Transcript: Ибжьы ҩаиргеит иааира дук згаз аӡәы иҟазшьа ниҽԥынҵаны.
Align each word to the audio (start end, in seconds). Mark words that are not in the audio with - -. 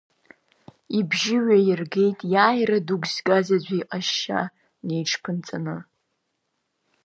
Ибжьы 0.97 1.37
ҩаиргеит 1.45 2.19
иааира 2.33 2.79
дук 2.87 3.03
згаз 3.13 3.47
аӡәы 3.55 3.77
иҟазшьа 3.81 4.39
ниҽԥынҵаны. 4.85 5.77